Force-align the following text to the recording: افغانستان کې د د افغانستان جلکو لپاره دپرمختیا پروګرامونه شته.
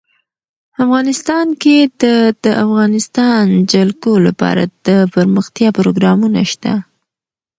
افغانستان 0.83 1.47
کې 1.61 1.77
د 2.01 2.05
د 2.43 2.45
افغانستان 2.65 3.45
جلکو 3.71 4.13
لپاره 4.27 4.63
دپرمختیا 4.87 5.69
پروګرامونه 5.79 6.39
شته. 6.51 6.73